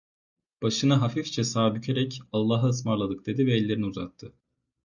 Başını 0.61 0.93
hafifçe 0.93 1.43
sağa 1.43 1.75
bükerek: 1.75 2.19
"Allahaısmarladık…" 2.31 3.25
dedi 3.25 3.45
ve 3.47 3.53
ellerini 3.57 3.85
uzattı. 3.85 4.33